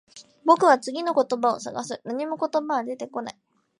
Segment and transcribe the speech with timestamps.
[0.45, 2.01] 僕は次の言葉を探す。
[2.05, 3.37] 何も言葉は出てこない。